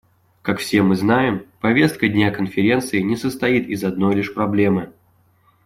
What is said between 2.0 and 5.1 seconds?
дня Конференции не состоит из одной лишь проблемы.